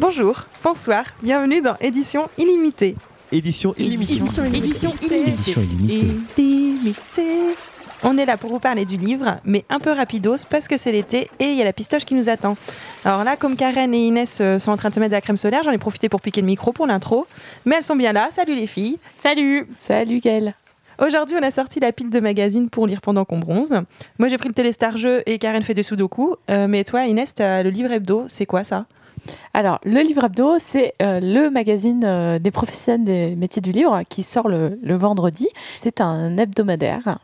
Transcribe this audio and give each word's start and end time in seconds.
Bonjour, 0.00 0.44
bonsoir, 0.62 1.02
bienvenue 1.24 1.60
dans 1.60 1.74
Édition 1.80 2.30
Illimitée. 2.38 2.94
Édition 3.32 3.74
illimitée. 3.76 4.14
Édition 4.14 4.44
Édition 4.44 4.92
illimitée. 5.00 5.28
Édition 5.28 5.60
illimitée. 5.60 6.42
Illimitée. 6.42 7.56
On 8.04 8.16
est 8.16 8.24
là 8.24 8.36
pour 8.36 8.50
vous 8.50 8.60
parler 8.60 8.84
du 8.84 8.96
livre, 8.96 9.38
mais 9.44 9.64
un 9.68 9.80
peu 9.80 9.90
rapidos 9.90 10.36
parce 10.48 10.68
que 10.68 10.76
c'est 10.76 10.92
l'été 10.92 11.28
et 11.40 11.46
il 11.46 11.56
y 11.56 11.62
a 11.62 11.64
la 11.64 11.72
pistoche 11.72 12.04
qui 12.04 12.14
nous 12.14 12.28
attend. 12.28 12.56
Alors 13.04 13.24
là, 13.24 13.34
comme 13.34 13.56
Karen 13.56 13.92
et 13.92 14.06
Inès 14.06 14.38
euh, 14.40 14.60
sont 14.60 14.70
en 14.70 14.76
train 14.76 14.90
de 14.90 14.94
se 14.94 15.00
mettre 15.00 15.10
de 15.10 15.16
la 15.16 15.20
crème 15.20 15.36
solaire, 15.36 15.64
j'en 15.64 15.72
ai 15.72 15.78
profité 15.78 16.08
pour 16.08 16.20
piquer 16.20 16.42
le 16.42 16.46
micro 16.46 16.70
pour 16.70 16.86
l'intro. 16.86 17.26
Mais 17.64 17.74
elles 17.74 17.82
sont 17.82 17.96
bien 17.96 18.12
là. 18.12 18.28
Salut 18.30 18.54
les 18.54 18.68
filles. 18.68 19.00
Salut 19.18 19.66
Salut 19.80 20.20
Gaëlle. 20.20 20.54
Aujourd'hui, 21.04 21.36
on 21.40 21.42
a 21.42 21.50
sorti 21.50 21.80
la 21.80 21.90
pile 21.90 22.10
de 22.10 22.20
magazines 22.20 22.70
pour 22.70 22.86
lire 22.86 23.00
pendant 23.00 23.24
qu'on 23.24 23.38
bronze. 23.38 23.74
Moi, 24.20 24.28
j'ai 24.28 24.38
pris 24.38 24.48
le 24.48 24.54
Téléstar 24.54 24.96
jeu 24.96 25.24
et 25.26 25.38
Karen 25.38 25.62
fait 25.62 25.74
des 25.74 25.82
sudoku. 25.82 26.36
Euh, 26.50 26.68
mais 26.68 26.84
toi, 26.84 27.04
Inès, 27.06 27.34
t'as 27.34 27.64
le 27.64 27.70
livre 27.70 27.90
hebdo. 27.90 28.26
C'est 28.28 28.46
quoi 28.46 28.62
ça? 28.62 28.86
Alors, 29.54 29.78
le 29.84 30.00
livre 30.00 30.24
hebdo, 30.24 30.58
c'est 30.58 30.94
euh, 31.02 31.20
le 31.20 31.50
magazine 31.50 32.02
euh, 32.04 32.38
des 32.38 32.50
professionnels 32.50 33.04
des 33.04 33.36
métiers 33.36 33.62
du 33.62 33.72
livre 33.72 34.02
qui 34.08 34.22
sort 34.22 34.48
le, 34.48 34.78
le 34.82 34.96
vendredi. 34.96 35.48
C'est 35.74 36.00
un 36.00 36.36
hebdomadaire. 36.36 37.18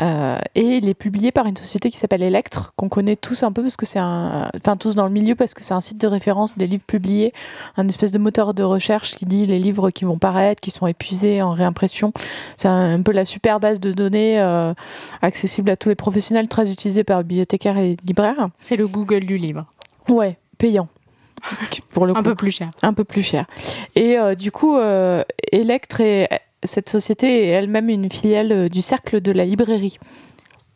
Euh, 0.00 0.38
et 0.54 0.76
il 0.76 0.88
est 0.88 0.94
publié 0.94 1.32
par 1.32 1.46
une 1.46 1.56
société 1.56 1.90
qui 1.90 1.98
s'appelle 1.98 2.22
Electre, 2.22 2.72
qu'on 2.76 2.88
connaît 2.88 3.16
tous 3.16 3.42
un 3.42 3.50
peu 3.50 3.62
parce 3.62 3.76
que 3.76 3.86
c'est 3.86 3.98
un, 3.98 4.48
enfin 4.56 4.76
tous 4.76 4.94
dans 4.94 5.06
le 5.06 5.10
milieu 5.10 5.34
parce 5.34 5.54
que 5.54 5.64
c'est 5.64 5.74
un 5.74 5.80
site 5.80 6.00
de 6.00 6.06
référence 6.06 6.56
des 6.56 6.68
livres 6.68 6.84
publiés, 6.86 7.32
un 7.76 7.88
espèce 7.88 8.12
de 8.12 8.18
moteur 8.18 8.54
de 8.54 8.62
recherche 8.62 9.16
qui 9.16 9.26
dit 9.26 9.46
les 9.46 9.58
livres 9.58 9.90
qui 9.90 10.04
vont 10.04 10.18
paraître, 10.18 10.60
qui 10.60 10.70
sont 10.70 10.86
épuisés 10.86 11.42
en 11.42 11.52
réimpression. 11.52 12.12
C'est 12.56 12.68
un, 12.68 12.94
un 12.94 13.02
peu 13.02 13.12
la 13.12 13.24
super 13.24 13.58
base 13.58 13.80
de 13.80 13.90
données 13.90 14.40
euh, 14.40 14.72
accessible 15.20 15.70
à 15.70 15.76
tous 15.76 15.88
les 15.88 15.96
professionnels, 15.96 16.46
très 16.48 16.70
utilisée 16.70 17.02
par 17.02 17.24
bibliothécaires 17.24 17.78
et 17.78 17.96
libraires. 18.04 18.50
C'est 18.60 18.76
le 18.76 18.86
Google 18.86 19.24
du 19.24 19.36
livre. 19.36 19.66
Ouais, 20.08 20.38
payant. 20.58 20.88
Pour 21.90 22.06
le 22.06 22.16
Un 22.16 22.22
peu 22.22 22.34
plus 22.34 22.50
cher. 22.50 22.70
un 22.82 22.92
peu 22.92 23.04
plus 23.04 23.22
cher. 23.22 23.46
Et 23.94 24.18
euh, 24.18 24.34
du 24.34 24.50
coup, 24.52 24.76
euh, 24.76 25.22
Electre 25.52 26.00
est 26.00 26.28
cette 26.64 26.88
société 26.88 27.44
est 27.44 27.48
elle-même 27.48 27.88
une 27.88 28.10
filiale 28.10 28.52
euh, 28.52 28.68
du 28.68 28.82
Cercle 28.82 29.20
de 29.20 29.32
la 29.32 29.44
Librairie. 29.44 29.98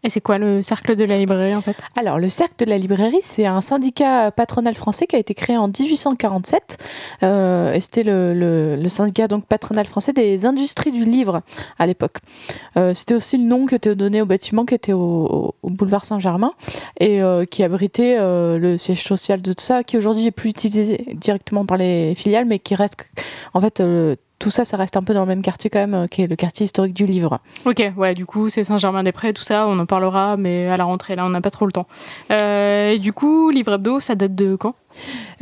Et 0.05 0.11
c'est 0.11 0.21
quoi 0.21 0.39
le 0.39 0.63
cercle 0.63 0.97
de 0.97 1.05
la 1.05 1.17
librairie 1.17 1.55
en 1.55 1.63
fait? 1.63 1.77
Alors, 1.97 2.19
le 2.19 2.29
Cercle 2.29 2.55
de 2.59 2.65
la 2.65 2.77
Librairie, 2.77 3.21
c'est 3.23 3.47
un 3.47 3.61
syndicat 3.61 4.33
patronal 4.33 4.75
français 4.75 5.07
qui 5.07 5.15
a 5.15 5.19
été 5.19 5.35
créé 5.35 5.57
en 5.57 5.69
1847. 5.69 6.79
Euh, 7.23 7.73
et 7.73 7.81
c'était 7.81 8.03
le, 8.05 8.83
syndicat 8.89 9.29
donc 9.29 9.47
patronal 9.47 9.87
français 9.87 10.13
des 10.13 10.45
industries 10.45 10.91
du 10.91 11.05
livre 11.05 11.43
à 11.79 11.87
l'époque. 11.87 12.17
Euh, 12.77 12.95
c'était 12.95 13.15
aussi 13.15 13.39
le 13.39 13.45
nom 13.45 13.67
qui 13.67 13.77
était 13.77 13.95
donné 13.95 14.21
au 14.21 14.27
bâtiment 14.27 14.65
qui 14.65 14.75
était 14.75 14.93
au, 14.93 15.55
boulevard 15.63 16.05
Saint-Germain 16.05 16.53
et 16.99 17.23
euh, 17.23 17.45
qui 17.45 17.63
abritait 17.63 18.17
le 18.19 18.77
siège 18.79 19.05
social 19.05 19.41
de 19.41 19.53
tout 19.53 19.65
ça, 19.65 19.85
qui 19.85 19.97
aujourd'hui 19.97 20.27
est 20.27 20.33
plus 20.33 20.51
utilisé 20.51 21.07
directement 21.15 21.65
par 21.65 21.79
les 21.79 22.15
filiales, 22.15 22.45
mais 22.45 22.59
qui 22.59 22.75
reste 22.75 23.07
en 23.55 23.61
fait 23.61 23.83
tout 24.43 24.51
ça, 24.51 24.65
ça 24.65 24.77
reste 24.77 24.97
un 24.97 25.05
peu 25.05 25.15
dans 25.15 25.21
le 25.21 25.27
même 25.27 25.41
quartier 25.41 25.71
quand 25.71 25.79
même, 25.79 25.95
euh, 25.95 26.07
qui 26.09 26.23
est 26.23 26.27
le 26.27 26.35
quartier 26.35 26.65
historique 26.65 26.95
du 26.95 27.07
livre. 27.07 27.39
Ok, 27.65 27.81
ouais, 27.97 28.13
du 28.15 28.27
coup, 28.27 28.51
c'est 28.51 28.65
Saint-Germain-des-Prés, 28.65 29.33
tout 29.33 29.45
ça, 29.45 29.69
on 29.69 29.79
en 29.79 29.87
parlera, 29.87 30.37
mais 30.37 30.67
à 30.67 30.77
la 30.77 30.83
rentrée, 30.83 31.15
là, 31.15 31.25
on 31.25 31.29
n'a 31.29 31.41
pas 31.41 31.51
trop 31.51 31.65
le 31.65 31.71
temps. 31.71 31.87
Euh, 32.33 32.91
et 32.91 32.99
du 32.99 33.13
coup, 33.13 33.51
livre 33.51 33.75
hebdo, 33.75 34.01
ça 34.01 34.17
date 34.17 34.35
de 34.35 34.57
quand? 34.57 34.75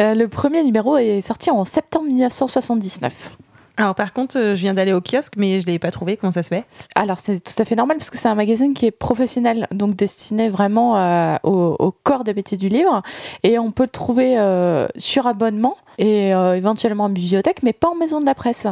Euh, 0.01 0.15
le 0.15 0.29
premier 0.29 0.63
numéro 0.63 0.99
est 0.99 1.23
sorti 1.23 1.51
en 1.51 1.65
septembre 1.65 2.09
1979. 2.09 3.39
Alors 3.81 3.95
par 3.95 4.13
contre, 4.13 4.39
euh, 4.39 4.55
je 4.55 4.61
viens 4.61 4.75
d'aller 4.75 4.93
au 4.93 5.01
kiosque, 5.01 5.35
mais 5.39 5.59
je 5.59 5.65
l'ai 5.65 5.79
pas 5.79 5.91
trouvé. 5.91 6.19
Comment 6.19 6.33
ça 6.33 6.43
se 6.43 6.49
fait? 6.49 6.65
Alors 6.95 7.19
c'est 7.19 7.41
tout 7.41 7.55
à 7.57 7.65
fait 7.65 7.77
normal 7.77 7.97
parce 7.97 8.11
que 8.11 8.19
c'est 8.19 8.29
un 8.29 8.35
magazine 8.35 8.75
qui 8.75 8.85
est 8.85 8.91
professionnel, 8.91 9.67
donc 9.71 9.97
destiné 9.97 10.51
vraiment 10.51 10.99
euh, 10.99 11.37
au, 11.45 11.77
au 11.79 11.91
corps 11.91 12.23
des 12.23 12.35
métiers 12.35 12.59
du 12.59 12.69
livre. 12.69 13.03
Et 13.43 13.59
on 13.59 13.73
peut 13.73 13.85
le 13.85 13.89
trouver 13.89 14.39
euh, 14.39 14.87
sur 14.99 15.27
abonnement 15.27 15.79
et 15.97 16.35
euh, 16.35 16.59
éventuellement 16.59 17.05
en 17.05 17.09
bibliothèque, 17.09 17.63
mais 17.63 17.73
pas 17.73 17.89
en 17.89 17.95
maison 17.95 18.21
de 18.21 18.27
la 18.27 18.35
presse. 18.35 18.67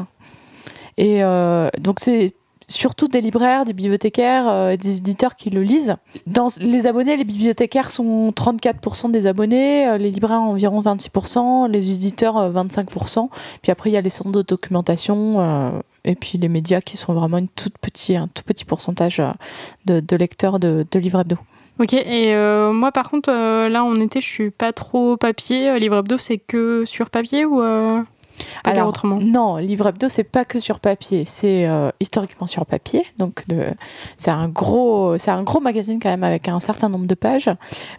Et 0.99 1.23
euh, 1.23 1.71
donc 1.81 2.01
c'est 2.01 2.35
surtout 2.69 3.09
des 3.09 3.21
libraires, 3.21 3.65
des 3.65 3.73
bibliothécaires, 3.73 4.47
euh, 4.47 4.77
des 4.77 4.99
éditeurs 4.99 5.37
qui 5.37 5.49
le 5.49 5.63
lisent. 5.63 5.97
Dans 6.27 6.49
les 6.61 6.87
abonnés, 6.87 7.17
les 7.17 7.25
bibliothécaires 7.25 7.91
sont 7.91 8.31
34% 8.31 9.11
des 9.11 9.27
abonnés, 9.27 9.89
euh, 9.89 9.97
les 9.97 10.11
libraires 10.11 10.43
environ 10.43 10.83
26%, 10.83 11.71
les 11.71 11.93
éditeurs 11.93 12.37
euh, 12.37 12.51
25%. 12.51 13.31
Puis 13.63 13.73
après, 13.73 13.91
il 13.91 13.95
y 13.95 13.97
a 13.97 14.01
les 14.01 14.11
centres 14.11 14.33
de 14.33 14.43
documentation 14.43 15.41
euh, 15.41 15.71
et 16.05 16.15
puis 16.15 16.37
les 16.37 16.49
médias 16.49 16.81
qui 16.81 16.97
sont 16.97 17.15
vraiment 17.15 17.39
une 17.39 17.49
toute 17.49 17.79
petit, 17.79 18.17
un 18.17 18.29
tout 18.29 18.43
petit 18.45 18.65
pourcentage 18.65 19.23
de, 19.87 20.17
lecteurs 20.17 20.59
de, 20.59 20.85
livres 20.95 21.21
hebdo. 21.21 21.37
Ok, 21.81 21.93
et 21.95 22.35
moi, 22.73 22.91
par 22.91 23.09
contre, 23.09 23.31
là, 23.31 23.85
en 23.85 23.95
été, 24.01 24.21
je 24.21 24.27
suis 24.27 24.51
pas 24.51 24.73
trop 24.73 25.17
papier. 25.17 25.79
Livre 25.79 25.99
hebdo, 25.99 26.19
c'est 26.19 26.39
que 26.39 26.85
sur 26.85 27.11
papier 27.11 27.45
ou 27.45 27.61
pas 28.65 28.71
Alors, 28.71 28.89
autrement 28.89 29.19
Non, 29.21 29.57
livre 29.57 29.89
hebdo, 29.89 30.09
c'est 30.09 30.25
pas 30.25 30.45
que 30.45 30.59
sur 30.59 30.81
papier, 30.81 31.25
c'est 31.25 31.67
euh, 31.67 31.91
historiquement 32.01 32.47
sur 32.47 32.67
papier. 32.67 33.03
Donc, 33.19 33.45
c'est 34.17 34.31
un 34.31 34.49
gros, 34.49 35.19
c'est 35.19 35.31
un 35.31 35.43
gros 35.43 35.61
magazine 35.61 35.99
quand 36.01 36.11
même 36.11 36.25
avec 36.25 36.49
un 36.49 36.61
certain 36.61 36.89
nombre 36.89 37.07
de 37.07 37.15
pages. 37.15 37.51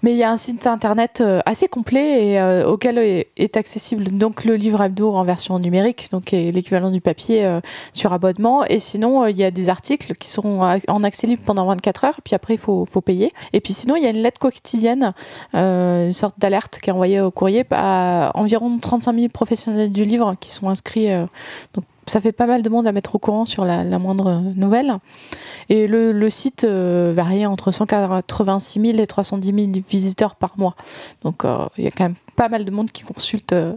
Mais 0.03 0.11
il 0.11 0.17
y 0.17 0.23
a 0.23 0.31
un 0.31 0.37
site 0.37 0.67
internet 0.67 1.21
euh, 1.21 1.41
assez 1.45 1.67
complet 1.67 2.27
et 2.27 2.39
euh, 2.39 2.67
auquel 2.67 2.97
est, 2.97 3.27
est 3.37 3.57
accessible 3.57 4.05
donc 4.05 4.45
le 4.45 4.55
livre 4.55 4.81
hebdo 4.81 5.13
en 5.13 5.23
version 5.23 5.59
numérique, 5.59 6.09
donc 6.11 6.31
l'équivalent 6.31 6.91
du 6.91 7.01
papier 7.01 7.59
sur 7.93 8.13
abonnement. 8.13 8.65
Et 8.65 8.79
sinon, 8.79 9.27
il 9.27 9.37
y 9.37 9.43
a 9.43 9.51
des 9.51 9.69
articles 9.69 10.15
qui 10.15 10.29
sont 10.29 10.61
en 10.87 11.03
accès 11.03 11.27
libre 11.27 11.43
pendant 11.45 11.65
24 11.65 12.05
heures, 12.05 12.19
puis 12.23 12.35
après 12.35 12.55
il 12.55 12.59
faut, 12.59 12.85
faut 12.85 13.01
payer. 13.01 13.31
Et 13.53 13.61
puis 13.61 13.73
sinon, 13.73 13.95
il 13.95 14.03
y 14.03 14.07
a 14.07 14.09
une 14.09 14.21
lettre 14.21 14.39
quotidienne, 14.39 15.13
une 15.53 16.11
sorte 16.11 16.39
d'alerte 16.39 16.79
qui 16.81 16.89
est 16.89 16.93
envoyée 16.93 17.21
au 17.21 17.31
courrier 17.31 17.65
à 17.71 18.31
environ 18.35 18.77
35 18.79 19.15
000 19.15 19.29
professionnels 19.29 19.91
du 19.91 20.05
livre 20.05 20.28
qui 20.35 20.51
sont 20.51 20.69
inscrits. 20.69 21.11
euh, 21.11 21.25
donc 21.73 21.85
ça 22.09 22.19
fait 22.19 22.31
pas 22.31 22.47
mal 22.47 22.61
de 22.61 22.69
monde 22.69 22.87
à 22.87 22.91
mettre 22.91 23.15
au 23.15 23.19
courant 23.19 23.45
sur 23.45 23.63
la, 23.63 23.83
moindre 23.99 24.41
nouvelle. 24.55 24.97
Et 25.69 25.87
le, 25.87 26.11
le 26.11 26.29
site 26.29 26.63
euh, 26.63 27.13
varie 27.15 27.45
entre 27.45 27.71
186 27.71 28.81
000 28.81 28.97
et 28.97 29.07
310 29.07 29.71
000 29.73 29.85
visiteurs 29.89 30.35
par 30.35 30.57
mois. 30.57 30.75
Donc 31.23 31.45
euh, 31.45 31.67
il 31.77 31.83
y 31.83 31.87
a 31.87 31.91
quand 31.91 32.05
même 32.05 32.15
pas 32.35 32.49
mal 32.49 32.65
de 32.65 32.71
monde 32.71 32.91
qui 32.91 33.03
consulte 33.03 33.53
euh, 33.53 33.73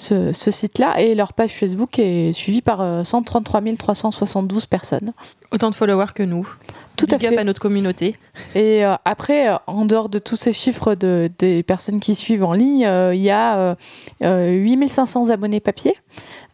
ce, 0.00 0.32
ce 0.32 0.50
site-là. 0.50 1.00
Et 1.00 1.14
leur 1.14 1.32
page 1.32 1.52
Facebook 1.52 1.98
est 1.98 2.32
suivie 2.32 2.62
par 2.62 2.80
euh, 2.80 3.04
133 3.04 3.60
372 3.78 4.66
personnes. 4.66 5.12
Autant 5.52 5.70
de 5.70 5.74
followers 5.74 6.12
que 6.14 6.22
nous. 6.22 6.48
Tout 6.96 7.06
à 7.10 7.16
Big 7.16 7.26
up 7.26 7.34
fait. 7.34 7.40
à 7.40 7.44
notre 7.44 7.60
communauté. 7.60 8.16
Et 8.54 8.84
euh, 8.84 8.94
après, 9.04 9.48
euh, 9.48 9.56
en 9.66 9.84
dehors 9.84 10.08
de 10.08 10.18
tous 10.18 10.36
ces 10.36 10.52
chiffres 10.52 10.94
de, 10.94 11.30
des 11.38 11.62
personnes 11.62 12.00
qui 12.00 12.14
suivent 12.14 12.44
en 12.44 12.52
ligne, 12.52 12.86
euh, 12.86 13.14
il 13.14 13.20
y 13.22 13.30
a 13.30 13.58
euh, 13.58 13.74
euh, 14.22 14.50
8500 14.52 15.30
abonnés 15.30 15.60
papier. 15.60 15.94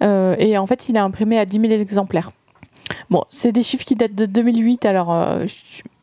Euh, 0.03 0.37
et 0.39 0.57
en 0.59 0.67
fait, 0.67 0.89
il 0.89 0.97
est 0.97 1.01
imprimé 1.01 1.39
à 1.39 1.47
10 1.47 1.61
000 1.61 1.73
exemplaires. 1.73 2.33
Bon, 3.11 3.25
c'est 3.31 3.53
des 3.53 3.63
chiffres 3.63 3.84
qui 3.84 3.95
datent 3.95 4.15
de 4.15 4.27
2008, 4.27 4.84
alors 4.84 5.13
euh, 5.13 5.47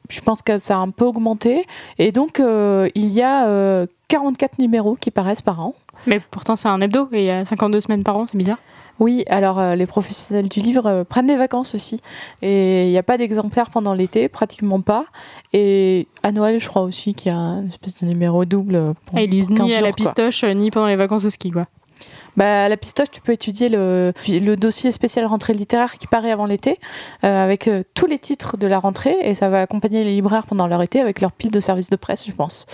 je, 0.09 0.21
pense 0.21 0.41
que 0.41 0.57
ça 0.59 0.75
a 0.75 0.79
un 0.79 0.89
peu 0.89 1.05
augmenté. 1.05 1.65
Et 1.99 2.11
donc, 2.11 2.39
euh, 2.39 2.89
il 2.95 3.09
y 3.09 3.21
a 3.21 3.47
euh, 3.47 3.87
44 4.07 4.59
numéros 4.59 4.95
qui 4.95 5.11
paraissent 5.11 5.41
par 5.41 5.59
an. 5.59 5.75
Mais 6.07 6.19
pourtant, 6.31 6.55
c'est 6.55 6.67
un 6.67 6.81
hebdo 6.81 7.09
et 7.11 7.19
il 7.19 7.25
y 7.25 7.29
a 7.29 7.45
52 7.45 7.81
semaines 7.81 8.03
par 8.03 8.17
an, 8.17 8.25
c'est 8.25 8.37
bizarre. 8.37 8.57
Oui, 8.99 9.23
alors 9.27 9.59
euh, 9.59 9.75
les 9.75 9.87
professionnels 9.87 10.47
du 10.47 10.59
livre 10.59 10.85
euh, 10.85 11.03
prennent 11.03 11.25
des 11.25 11.35
vacances 11.35 11.73
aussi. 11.73 11.99
Et 12.43 12.85
il 12.85 12.91
n'y 12.91 12.97
a 12.97 13.03
pas 13.03 13.17
d'exemplaires 13.17 13.71
pendant 13.71 13.93
l'été, 13.93 14.29
pratiquement 14.29 14.81
pas. 14.81 15.05
Et 15.51 16.07
à 16.21 16.31
Noël, 16.31 16.59
je 16.59 16.67
crois 16.67 16.83
aussi 16.83 17.15
qu'il 17.15 17.31
y 17.31 17.35
a 17.35 17.39
une 17.39 17.67
espèce 17.67 18.01
de 18.03 18.05
numéro 18.05 18.45
double. 18.45 18.75
euh, 18.75 18.93
pour 19.05 19.17
Ah, 19.17 19.23
ils 19.23 19.29
lisent 19.31 19.49
15 19.49 19.65
ni 19.65 19.73
à 19.73 19.81
la 19.81 19.89
quoi. 19.89 19.95
pistoche, 19.95 20.43
ni 20.43 20.69
pendant 20.69 20.87
les 20.87 20.95
vacances 20.95 21.23
de 21.23 21.29
ski, 21.29 21.49
quoi. 21.49 21.65
Bah, 22.35 22.65
à 22.65 22.69
la 22.69 22.77
pistoche, 22.77 23.11
tu 23.11 23.21
peux 23.21 23.31
étudier 23.31 23.69
le, 23.69 24.13
dossier 24.55 24.91
spécial 24.91 25.25
rentrée 25.25 25.53
littéraire 25.53 25.93
qui 25.93 26.07
paraît 26.07 26.31
avant 26.31 26.45
l'été, 26.45 26.79
euh, 27.23 27.43
avec 27.43 27.67
euh, 27.67 27.83
tous 27.93 28.07
les 28.07 28.17
titres 28.17 28.57
de 28.57 28.65
la 28.65 28.79
rentrée, 28.79 29.15
et 29.21 29.35
ça 29.35 29.49
va 29.49 29.61
accompagner 29.61 30.03
les 30.03 30.13
libraires 30.13 30.47
pendant 30.47 30.67
leur 30.67 30.81
été 30.81 30.99
avec 30.99 31.21
leur 31.21 31.31
pile 31.31 31.51
de 31.51 31.59
services 31.59 31.89
de 31.89 31.95
presse, 31.95 32.25
je 32.25 32.31
pense. 32.31 32.65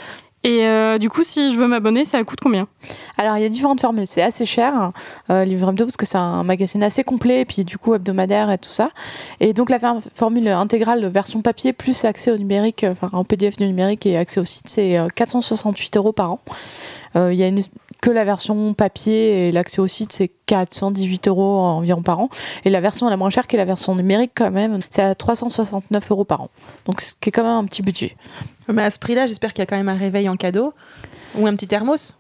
Et 0.46 0.66
euh, 0.66 0.98
du 0.98 1.10
coup, 1.10 1.24
si 1.24 1.52
je 1.52 1.58
veux 1.58 1.68
m'abonner, 1.68 2.06
ça 2.06 2.24
coûte 2.24 2.40
combien? 2.42 2.68
Alors, 3.18 3.36
il 3.38 3.42
y 3.42 3.46
a 3.46 3.50
différentes 3.50 3.82
formules. 3.82 4.08
C'est 4.08 4.22
assez 4.22 4.46
cher, 4.46 4.92
euh, 5.30 5.44
Livre 5.44 5.70
Hebdo, 5.70 5.86
parce 5.86 5.98
que 5.98 6.06
c'est 6.06 6.18
un 6.18 6.44
magazine 6.44 6.82
assez 6.82 7.04
complet, 7.04 7.42
et 7.42 7.46
puis 7.46 7.66
du 7.66 7.78
coup, 7.78 7.94
hebdomadaire 7.94 8.50
et 8.50 8.58
tout 8.58 8.70
ça. 8.70 8.90
Et 9.42 9.54
donc, 9.54 9.70
la 9.70 9.80
formule 10.16 10.48
intégrale, 10.48 11.06
version 11.08 11.42
papier, 11.42 11.74
plus 11.74 12.06
accès 12.06 12.32
au 12.32 12.38
numérique, 12.38 12.86
euh, 12.86 12.92
enfin, 12.92 13.10
en 13.12 13.26
PDF 13.26 13.58
du 13.58 13.66
numérique 13.66 14.06
et 14.06 14.16
accès 14.18 14.40
au 14.40 14.46
site, 14.46 14.70
c'est 14.70 14.98
euh, 14.98 15.08
468 15.14 15.98
euros 15.98 16.14
par 16.14 16.32
an. 16.32 16.40
Il 17.16 17.34
y 17.34 17.44
a 17.44 17.48
une- 17.48 17.60
que 18.02 18.10
la 18.10 18.24
version 18.24 18.74
papier 18.74 19.48
et 19.48 19.52
l'accès 19.52 19.82
au 19.82 19.88
site, 19.88 20.14
c'est 20.14 20.32
418 20.46 21.28
euros 21.28 21.60
environ 21.60 22.02
par 22.02 22.20
an. 22.20 22.30
Et 22.66 22.70
la 22.70 22.82
version 22.82 23.10
la 23.10 23.18
moins 23.18 23.30
chère, 23.30 23.48
qui 23.48 23.56
est 23.56 23.60
la 23.60 23.66
version 23.66 23.96
numérique, 23.96 24.32
quand 24.36 24.52
même, 24.52 24.80
c'est 24.90 25.02
à 25.02 25.16
369 25.16 26.12
euros 26.12 26.26
par 26.26 26.42
an. 26.42 26.50
Donc, 26.86 27.02
ce 27.02 27.14
qui 27.20 27.30
est 27.30 27.32
quand 27.32 27.44
même 27.44 27.58
un 27.58 27.66
petit 27.66 27.82
budget. 27.82 28.16
Mais 28.68 28.84
à 28.84 28.90
ce 28.90 29.00
prix-là, 29.00 29.28
j'espère 29.28 29.54
qu'il 29.54 29.62
y 29.62 29.64
a 29.64 29.66
quand 29.66 29.78
même 29.78 29.90
un 29.90 29.98
réveil 29.98 30.30
en 30.30 30.36
cadeau 30.36 30.74
ou 31.36 31.48
un 31.48 31.56
petit 31.56 31.68
thermos. 31.68 32.19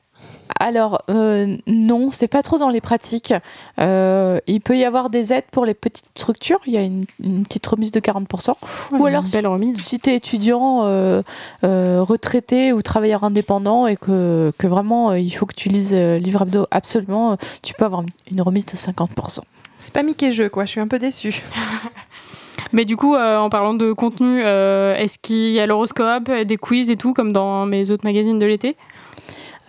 Alors, 0.60 1.02
euh, 1.10 1.58
non, 1.68 2.10
c'est 2.12 2.28
pas 2.28 2.44
trop 2.44 2.58
dans 2.58 2.70
les 2.70 2.82
pratiques. 2.82 3.34
Euh, 3.80 4.40
il 4.48 4.62
peut 4.62 4.78
y 4.78 4.86
avoir 4.86 5.10
des 5.10 5.34
aides 5.34 5.46
pour 5.52 5.66
les 5.66 5.74
petites 5.74 6.10
structures. 6.16 6.60
Il 6.66 6.74
y 6.74 6.78
a 6.78 6.82
une, 6.82 7.06
une 7.24 7.44
petite 7.44 7.66
remise 7.68 7.92
de 7.92 8.00
40%. 8.00 8.54
Ou 8.92 9.06
alors, 9.06 9.24
si 9.26 10.00
tu 10.00 10.10
es 10.10 10.16
étudiant, 10.16 10.84
euh, 10.84 11.22
euh, 11.64 12.02
retraité 12.02 12.74
ou 12.74 12.82
travailleur 12.82 13.24
indépendant 13.24 13.88
et 13.88 13.96
que, 13.96 14.52
que 14.58 14.68
vraiment 14.68 15.12
euh, 15.12 15.20
il 15.20 15.32
faut 15.32 15.46
que 15.46 15.56
tu 15.56 15.70
lises 15.70 15.94
euh, 15.94 16.18
Livre 16.18 16.44
Hebdo 16.44 16.68
absolument, 16.72 17.34
euh, 17.34 17.36
tu 17.62 17.74
peux 17.74 17.86
avoir 17.86 18.04
une 18.32 18.42
remise 18.42 18.66
de 18.66 18.76
50%. 18.76 19.40
C'est 19.78 19.94
pas 19.94 20.04
Mickey 20.04 20.32
Jeu, 20.32 20.50
quoi. 20.50 20.66
Je 20.66 20.72
suis 20.72 20.82
un 20.82 20.88
peu 20.88 21.00
déçue. 21.00 21.42
Mais 22.74 22.86
du 22.86 22.98
coup, 22.98 23.16
euh, 23.16 23.38
en 23.38 23.50
parlant 23.50 23.74
de 23.74 23.94
contenu, 23.94 24.42
euh, 24.44 24.96
est-ce 24.96 25.18
qu'il 25.18 25.52
y 25.52 25.60
a 25.60 25.66
l'horoscope, 25.66 26.30
des 26.30 26.58
quiz 26.58 26.90
et 26.90 26.98
tout, 26.98 27.14
comme 27.14 27.34
dans 27.34 27.66
mes 27.66 27.90
autres 27.90 28.06
magazines 28.06 28.38
de 28.38 28.46
l'été? 28.46 28.70
Euh, 28.70 28.74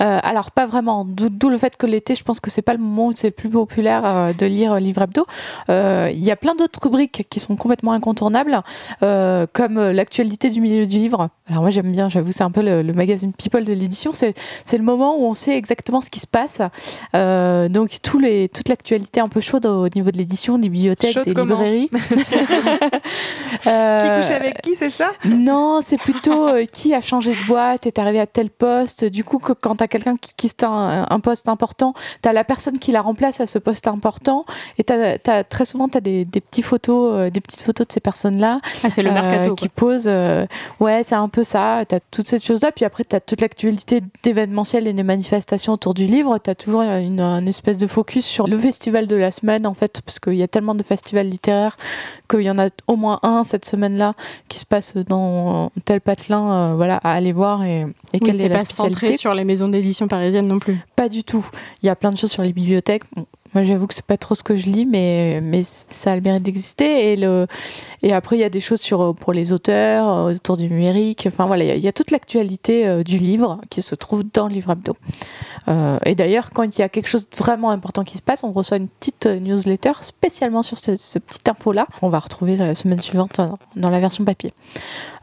alors 0.00 0.50
pas 0.50 0.66
vraiment, 0.66 1.04
d'où 1.06 1.48
le 1.50 1.58
fait 1.58 1.76
que 1.76 1.86
l'été, 1.86 2.14
je 2.14 2.24
pense 2.24 2.40
que 2.40 2.50
c'est 2.50 2.62
pas 2.62 2.72
le 2.72 2.78
moment 2.78 3.06
où 3.08 3.12
c'est 3.14 3.28
le 3.28 3.32
plus 3.34 3.50
populaire 3.50 4.02
euh, 4.04 4.32
de 4.32 4.46
lire 4.46 4.72
euh, 4.74 4.80
Livre 4.80 5.02
Hebdo. 5.02 5.26
Euh, 5.68 6.10
Il 6.12 6.22
y 6.24 6.30
a 6.30 6.36
plein 6.36 6.54
d'autres 6.54 6.80
rubriques 6.82 7.26
qui 7.30 7.38
sont 7.40 7.56
complètement 7.56 7.92
incontournables, 7.92 8.62
euh, 9.02 9.46
comme 9.52 9.78
euh, 9.78 9.92
l'actualité 9.92 10.48
du 10.50 10.60
milieu 10.60 10.86
du 10.86 10.96
livre. 10.98 11.28
Alors 11.48 11.62
moi 11.62 11.70
j'aime 11.70 11.92
bien, 11.92 12.08
j'avoue, 12.08 12.32
c'est 12.32 12.42
un 12.44 12.50
peu 12.50 12.62
le, 12.62 12.82
le 12.82 12.92
magazine 12.92 13.32
People 13.32 13.64
de 13.64 13.72
l'édition. 13.72 14.12
C'est 14.14 14.34
le 14.72 14.82
moment 14.82 15.18
où 15.18 15.24
on 15.26 15.34
sait 15.34 15.56
exactement 15.56 16.00
ce 16.00 16.10
qui 16.10 16.20
se 16.20 16.26
passe. 16.26 16.62
Euh, 17.14 17.68
donc 17.68 17.98
tous 18.02 18.18
les, 18.18 18.48
toute 18.48 18.68
l'actualité 18.68 19.20
un 19.20 19.28
peu 19.28 19.40
chaude 19.40 19.66
au 19.66 19.88
niveau 19.88 20.10
de 20.10 20.16
l'édition, 20.18 20.58
des 20.58 20.68
bibliothèques, 20.68 21.12
Chaude 21.12 21.26
des 21.26 21.34
librairies. 21.34 21.90
Qui 23.62 23.68
Euh, 23.68 24.20
couche 24.20 24.30
avec 24.30 24.62
qui, 24.62 24.74
c'est 24.74 24.90
ça? 24.90 25.12
non, 25.24 25.80
c'est 25.82 25.98
plutôt 25.98 26.48
euh, 26.48 26.64
qui 26.64 26.94
a 26.94 27.00
changé 27.00 27.32
de 27.32 27.46
boîte, 27.46 27.86
est 27.86 27.98
arrivé 27.98 28.20
à 28.20 28.26
tel 28.26 28.48
poste? 28.50 29.04
Du 29.04 29.22
coup, 29.24 29.38
que, 29.38 29.52
quand 29.52 29.76
tu 29.76 29.84
as 29.84 29.88
quelqu'un 29.90 30.16
qui 30.16 30.32
quitte 30.36 30.64
un, 30.64 31.06
un 31.08 31.20
poste 31.20 31.48
important, 31.48 31.92
tu 32.22 32.28
as 32.28 32.32
la 32.32 32.44
personne 32.44 32.78
qui 32.78 32.92
la 32.92 33.02
remplace 33.02 33.40
à 33.40 33.46
ce 33.46 33.58
poste 33.58 33.86
important. 33.88 34.44
Et 34.78 34.84
t'as- 34.84 35.18
t'as- 35.18 35.44
très 35.44 35.64
souvent, 35.66 35.88
tu 35.88 35.98
as 35.98 36.00
des, 36.00 36.24
des, 36.24 36.40
petits 36.40 36.62
photos, 36.62 37.12
euh, 37.14 37.30
des 37.30 37.40
petites 37.40 37.62
photos 37.62 37.86
de 37.86 37.92
ces 37.92 38.00
personnes-là 38.00 38.60
Ah, 38.84 38.90
c'est 38.90 39.02
le 39.02 39.10
euh, 39.10 39.14
mercato. 39.14 39.54
qui 39.54 39.68
quoi. 39.68 39.74
posent. 39.88 40.04
euh, 40.08 40.46
ouais, 40.80 41.02
c'est 41.04 41.14
un 41.14 41.28
peu 41.28 41.44
ça. 41.44 41.82
Tu 41.88 41.94
as 41.96 42.00
toutes 42.10 42.28
ces 42.28 42.38
choses-là. 42.38 42.72
Puis 42.72 42.84
après, 42.84 43.04
tu 43.04 43.14
as 43.16 43.20
toute 43.20 43.40
l'actualité 43.40 44.00
d'événementiel 44.22 44.86
et 44.88 44.92
des 44.92 45.02
manifestations 45.02 45.72
autour 45.74 45.92
du 45.94 46.06
livre. 46.06 46.38
Tu 46.38 46.50
as 46.50 46.54
toujours 46.54 46.82
une, 46.82 47.20
une 47.20 47.48
espèce 47.48 47.76
de 47.76 47.86
focus 47.86 48.24
sur 48.24 48.46
le 48.46 48.58
festival 48.58 49.06
de 49.06 49.16
la 49.16 49.32
semaine, 49.32 49.66
en 49.66 49.74
fait, 49.74 50.00
parce 50.02 50.18
qu'il 50.20 50.34
y 50.34 50.42
a 50.42 50.48
tellement 50.48 50.74
de 50.74 50.82
festivals 50.82 51.28
littéraires 51.28 51.76
qu'il 52.28 52.42
y 52.42 52.50
en 52.50 52.58
a 52.58 52.68
au 52.86 52.96
moins 52.96 53.18
un 53.22 53.42
cette 53.44 53.64
semaine-là 53.64 54.14
qui 54.48 54.58
se 54.58 54.64
passe 54.64 54.96
dans 54.96 55.70
tel 55.84 56.00
patelin 56.00 56.52
euh, 56.70 56.74
voilà, 56.76 56.96
à 57.02 57.12
aller 57.12 57.32
voir 57.32 57.64
et, 57.64 57.80
et 57.80 57.84
Oui, 58.14 58.20
quelle 58.20 58.34
c'est 58.34 58.46
est 58.46 58.48
la 58.48 58.58
pas 58.58 58.64
centré 58.64 59.14
sur 59.14 59.34
les 59.34 59.44
maisons 59.44 59.68
d'édition 59.80 60.08
parisiennes 60.08 60.46
non 60.48 60.58
plus. 60.58 60.78
Pas 60.96 61.08
du 61.08 61.24
tout. 61.24 61.46
Il 61.82 61.86
y 61.86 61.88
a 61.88 61.96
plein 61.96 62.10
de 62.10 62.16
choses 62.16 62.30
sur 62.30 62.42
les 62.42 62.52
bibliothèques. 62.52 63.04
Moi, 63.52 63.64
j'avoue 63.64 63.88
que 63.88 63.94
c'est 63.94 64.04
pas 64.04 64.16
trop 64.16 64.36
ce 64.36 64.44
que 64.44 64.54
je 64.56 64.66
lis, 64.66 64.86
mais, 64.86 65.40
mais 65.42 65.62
ça 65.64 66.12
a 66.12 66.14
le 66.14 66.20
mérite 66.20 66.44
d'exister. 66.44 67.12
Et, 67.12 67.16
le, 67.16 67.48
et 68.00 68.12
après, 68.12 68.36
il 68.36 68.38
y 68.38 68.44
a 68.44 68.48
des 68.48 68.60
choses 68.60 68.80
sur, 68.80 69.12
pour 69.16 69.32
les 69.32 69.50
auteurs, 69.50 70.08
euh, 70.08 70.34
autour 70.34 70.56
du 70.56 70.68
numérique. 70.68 71.24
Enfin, 71.26 71.46
voilà, 71.46 71.64
il 71.74 71.80
y 71.82 71.88
a- 71.88 71.92
toute 71.92 72.12
l'actualité 72.12 72.86
euh, 72.86 73.02
du 73.02 73.18
livre 73.18 73.60
qui 73.68 73.82
se 73.82 73.96
trouve 73.96 74.22
dans 74.32 74.46
le 74.46 74.54
livre 74.54 74.70
hebdo. 74.70 74.96
Euh, 75.66 75.98
et 76.06 76.14
d'ailleurs, 76.14 76.50
quand 76.54 76.62
il 76.62 76.78
y 76.78 76.82
a 76.82 76.88
quelque 76.88 77.08
chose 77.08 77.28
de 77.28 77.36
vraiment 77.36 77.70
important 77.70 78.04
qui 78.04 78.16
se 78.16 78.22
passe, 78.22 78.44
on 78.44 78.52
reçoit 78.52 78.76
une 78.76 78.86
petite 78.88 79.26
euh, 79.26 79.40
newsletter 79.40 79.94
spécialement 80.02 80.62
sur 80.62 80.78
ce, 80.78 80.92
petit 81.18 81.50
info-là. 81.50 81.88
On 82.02 82.08
va 82.08 82.20
retrouver 82.20 82.56
la 82.56 82.76
semaine 82.76 83.00
suivante 83.00 83.40
euh, 83.40 83.48
dans 83.74 83.90
la 83.90 83.98
version 83.98 84.24
papier. 84.24 84.54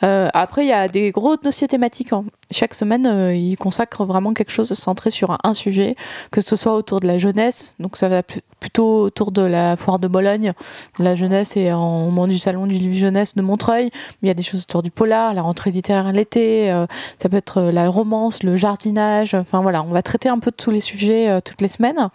Euh, 0.03 0.27
après, 0.33 0.65
il 0.65 0.67
y 0.67 0.73
a 0.73 0.89
des 0.89 1.11
gros 1.11 1.37
dossiers 1.37 1.69
thématiques. 1.69 2.11
hein. 2.11 2.25
Chaque 2.49 2.73
semaine, 2.73 3.05
euh, 3.05 3.35
ils 3.35 3.57
consacrent 3.57 4.05
vraiment 4.05 4.33
quelque 4.33 4.51
chose 4.51 4.71
centré 4.73 5.09
sur 5.09 5.37
un, 5.43 5.53
sujet, 5.53 5.95
que 6.31 6.39
ce 6.39 6.55
soit 6.55 6.73
autour 6.73 6.99
de 7.01 7.07
la 7.07 7.17
jeunesse, 7.17 7.75
donc 7.79 7.97
ça 7.97 8.07
va 8.07 8.21
pl- 8.23 8.41
plutôt 8.59 9.01
autour 9.01 9.31
de 9.31 9.41
la 9.41 9.75
foire 9.75 9.99
de 9.99 10.07
Bologne. 10.07 10.53
La 10.97 11.15
jeunesse 11.15 11.57
est 11.57 11.71
en 11.73 12.03
au 12.03 12.05
moment 12.05 12.27
du 12.27 12.37
salon 12.37 12.65
du 12.65 12.75
livre 12.75 12.95
jeunesse 12.95 13.35
de 13.35 13.41
Montreuil, 13.41 13.89
il 14.21 14.27
y 14.27 14.31
a 14.31 14.33
des 14.33 14.43
choses 14.43 14.61
autour 14.61 14.81
du 14.81 14.91
polar, 14.91 15.33
la 15.33 15.41
rentrée 15.41 15.71
littéraire 15.71 16.11
l'été, 16.13 16.71
euh, 16.71 16.85
ça 17.17 17.27
peut 17.27 17.37
être 17.37 17.57
euh, 17.57 17.71
la 17.71 17.89
romance, 17.89 18.43
le 18.43 18.55
jardinage. 18.55 19.33
Enfin 19.33 19.61
voilà, 19.61 19.83
on 19.83 19.91
va 19.91 20.01
traiter 20.01 20.29
un 20.29 20.39
peu 20.39 20.51
de 20.51 20.55
tous 20.55 20.71
les 20.71 20.81
sujets 20.81 21.29
euh, 21.29 21.39
toutes 21.41 21.61
les 21.61 21.67
semaines 21.67 22.09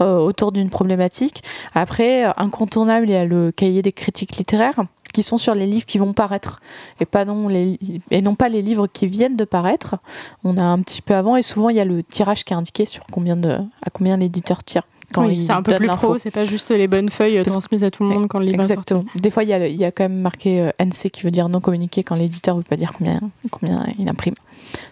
autour 0.00 0.52
d'une 0.52 0.70
problématique. 0.70 1.42
Après, 1.74 2.24
incontournable, 2.36 3.08
il 3.08 3.12
y 3.12 3.16
a 3.16 3.24
le 3.24 3.52
cahier 3.52 3.82
des 3.82 3.92
critiques 3.92 4.36
littéraires 4.36 4.84
qui 5.14 5.22
sont 5.22 5.38
sur 5.38 5.54
les 5.54 5.66
livres 5.66 5.86
qui 5.86 5.96
vont 5.96 6.12
paraître 6.12 6.60
et 7.00 7.06
pas 7.06 7.24
non 7.24 7.48
les 7.48 7.78
et 8.10 8.20
non 8.20 8.34
pas 8.34 8.50
les 8.50 8.60
livres 8.60 8.86
qui 8.86 9.06
viennent 9.06 9.36
de 9.36 9.44
paraître. 9.46 9.96
On 10.44 10.58
a 10.58 10.62
un 10.62 10.80
petit 10.82 11.00
peu 11.00 11.14
avant 11.14 11.36
et 11.36 11.42
souvent 11.42 11.70
il 11.70 11.76
y 11.76 11.80
a 11.80 11.86
le 11.86 12.02
tirage 12.02 12.44
qui 12.44 12.52
est 12.52 12.56
indiqué 12.56 12.84
sur 12.84 13.04
combien 13.10 13.36
de 13.36 13.52
à 13.82 13.90
combien 13.92 14.16
l'éditeur 14.18 14.62
tire 14.62 14.82
Oui, 15.16 15.40
c'est 15.40 15.52
un 15.52 15.62
peu 15.62 15.76
plus 15.76 15.86
pro, 15.86 16.18
c'est 16.18 16.30
pas 16.32 16.44
juste 16.44 16.70
les 16.70 16.88
bonnes 16.88 17.08
feuilles 17.08 17.38
euh, 17.38 17.44
Parce- 17.44 17.52
transmises 17.52 17.84
à 17.84 17.90
tout 17.90 18.02
le 18.02 18.10
monde 18.10 18.28
quand 18.28 18.40
le 18.40 18.46
livre 18.46 18.60
est 18.60 18.66
sorti. 18.66 18.72
Exactement. 18.72 19.04
Des 19.14 19.30
fois 19.30 19.44
il 19.44 19.48
y 19.48 19.52
a, 19.54 19.66
il 19.66 19.76
y 19.76 19.84
a 19.84 19.92
quand 19.92 20.04
même 20.04 20.20
marqué 20.20 20.60
euh, 20.60 20.70
NC 20.78 21.10
qui 21.10 21.22
veut 21.22 21.30
dire 21.30 21.48
non 21.48 21.60
communiqué 21.60 22.02
quand 22.02 22.16
l'éditeur 22.16 22.56
veut 22.56 22.62
pas 22.64 22.76
dire 22.76 22.92
combien 22.92 23.20
combien 23.50 23.86
il 23.98 24.08
imprime. 24.08 24.34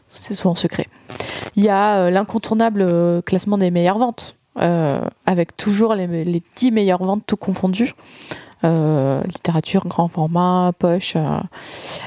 C'est 0.09 0.35
souvent 0.35 0.55
secret. 0.55 0.87
Il 1.57 1.65
y 1.65 1.69
a 1.69 1.97
euh, 1.97 2.11
l'incontournable 2.11 3.23
classement 3.25 3.59
des 3.59 3.71
meilleures 3.71 3.99
ventes 3.99 4.37
euh, 4.59 5.01
avec 5.25 5.57
toujours 5.57 5.95
les, 5.95 6.07
les 6.07 6.43
10 6.57 6.71
meilleures 6.73 7.03
ventes 7.03 7.23
tout 7.27 7.39
confondu. 7.39 7.95
Euh, 8.65 9.23
littérature, 9.25 9.87
grand 9.87 10.09
format, 10.09 10.73
poche. 10.79 11.15
euh, 11.17 11.39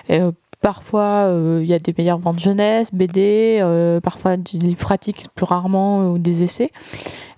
et, 0.09 0.19
euh, 0.21 0.31
Parfois, 0.61 1.31
il 1.61 1.67
y 1.67 1.75
a 1.75 1.79
des 1.79 1.93
meilleures 1.95 2.17
ventes 2.17 2.39
jeunesse, 2.39 2.91
BD, 2.91 3.59
parfois 4.01 4.35
du 4.35 4.57
livre 4.57 4.79
pratique 4.79 5.27
plus 5.35 5.43
rarement 5.43 6.09
ou 6.09 6.17
des 6.17 6.41
essais. 6.41 6.71